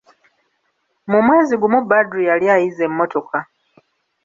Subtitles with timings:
[1.09, 3.37] Mu mwezi gumu Badru yali ayize emmotoka.